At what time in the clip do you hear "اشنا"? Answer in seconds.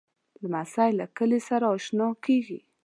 1.75-2.07